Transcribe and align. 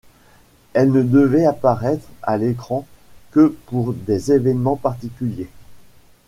Elle 0.73 0.91
ne 0.93 1.03
devait 1.03 1.45
apparaître 1.45 2.07
à 2.23 2.35
l'écran 2.35 2.87
que 3.29 3.55
pour 3.67 3.93
des 3.93 4.31
événements 4.31 4.75
particuliers. 4.75 5.51